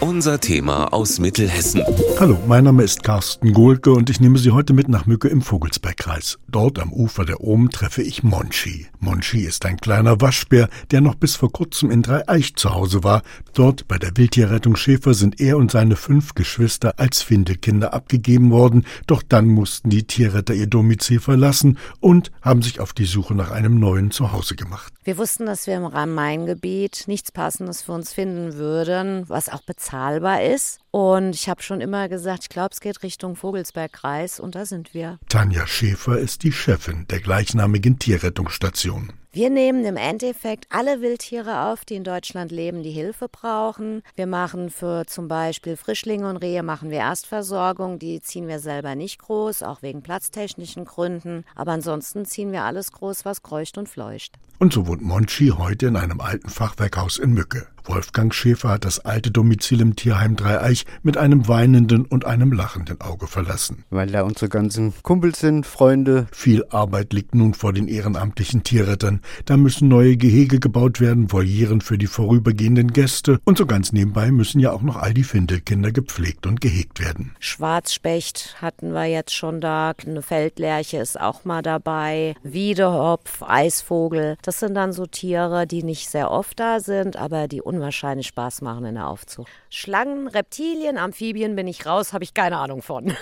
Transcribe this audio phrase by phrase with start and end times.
[0.00, 1.82] Unser Thema aus Mittelhessen.
[2.18, 5.42] Hallo, mein Name ist Carsten Gohlke und ich nehme Sie heute mit nach Mücke im
[5.42, 6.38] Vogelsbergkreis.
[6.48, 8.86] Dort am Ufer der Ohm treffe ich Monchi.
[8.98, 13.20] Monchi ist ein kleiner Waschbär, der noch bis vor kurzem in Dreieich zu Hause war.
[13.52, 18.86] Dort bei der Wildtierrettung Schäfer sind er und seine fünf Geschwister als Findelkinder abgegeben worden.
[19.06, 23.50] Doch dann mussten die Tierretter ihr Domizil verlassen und haben sich auf die Suche nach
[23.50, 24.94] einem neuen Zuhause gemacht.
[25.04, 30.42] Wir wussten, dass wir im Rhein-Main-Gebiet nichts Passendes für uns finden würden, was auch bezahlbar
[30.42, 30.80] ist.
[30.90, 34.92] Und ich habe schon immer gesagt, ich glaube, es geht Richtung Vogelsbergkreis und da sind
[34.92, 35.18] wir.
[35.28, 39.12] Tanja Schäfer ist die Chefin der gleichnamigen Tierrettungsstation.
[39.32, 44.02] Wir nehmen im Endeffekt alle Wildtiere auf, die in Deutschland leben, die Hilfe brauchen.
[44.16, 48.00] Wir machen für zum Beispiel Frischlinge und Rehe machen wir Erstversorgung.
[48.00, 51.44] Die ziehen wir selber nicht groß, auch wegen platztechnischen Gründen.
[51.54, 54.36] Aber ansonsten ziehen wir alles groß, was kreucht und fleucht.
[54.58, 57.68] Und so wohnt Monchi heute in einem alten Fachwerkhaus in Mücke.
[57.84, 63.00] Wolfgang Schäfer hat das alte Domizil im Tierheim Dreieich mit einem weinenden und einem lachenden
[63.00, 63.84] Auge verlassen.
[63.90, 66.26] Weil da unsere ganzen Kumpels sind, Freunde.
[66.32, 69.20] Viel Arbeit liegt nun vor den ehrenamtlichen Tierrettern.
[69.44, 74.30] Da müssen neue Gehege gebaut werden, Volieren für die vorübergehenden Gäste und so ganz nebenbei
[74.30, 77.34] müssen ja auch noch all die Findelkinder gepflegt und gehegt werden.
[77.38, 84.36] Schwarzspecht hatten wir jetzt schon da, eine Feldlerche ist auch mal dabei, Wiedehopf, Eisvogel.
[84.42, 88.62] Das sind dann so Tiere, die nicht sehr oft da sind, aber die unwahrscheinlich Spaß
[88.62, 89.50] machen in der Aufzucht.
[89.68, 90.26] Schlangen,
[90.70, 93.12] Reptilien, Amphibien bin ich raus, habe ich keine Ahnung von.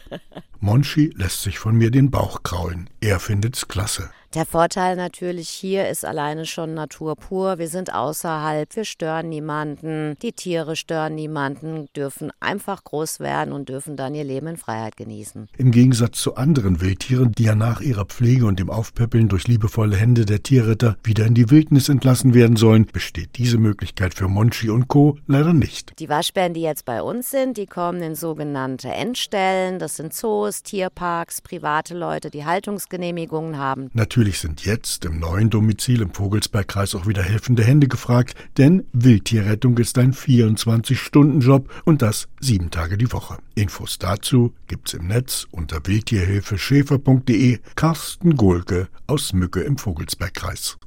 [0.60, 2.90] Monchi lässt sich von mir den Bauch kraulen.
[3.00, 4.10] Er findet's klasse.
[4.34, 7.58] Der Vorteil natürlich hier ist alleine schon Natur pur.
[7.58, 13.70] Wir sind außerhalb, wir stören niemanden, die Tiere stören niemanden, dürfen einfach groß werden und
[13.70, 15.48] dürfen dann ihr Leben in Freiheit genießen.
[15.56, 19.96] Im Gegensatz zu anderen Wildtieren, die ja nach ihrer Pflege und dem Aufpäppeln durch liebevolle
[19.96, 24.68] Hände der Tierritter wieder in die Wildnis entlassen werden sollen, besteht diese Möglichkeit für Monchi
[24.68, 25.16] und Co.
[25.26, 25.98] leider nicht.
[25.98, 29.78] Die Waschbären, die jetzt bei uns sind, die kommen in sogenannte Endstellen.
[29.78, 33.88] Das sind Zoos, Tierparks, private Leute, die Haltungsgenehmigungen haben.
[33.94, 38.84] Natürlich Natürlich sind jetzt im neuen Domizil im Vogelsbergkreis auch wieder helfende Hände gefragt, denn
[38.92, 43.38] Wildtierrettung ist ein 24-Stunden-Job und das sieben Tage die Woche.
[43.54, 47.60] Infos dazu gibt's im Netz unter wildtierhilfeschäfer.de.
[47.76, 50.76] Carsten Gohlke aus Mücke im Vogelsbergkreis.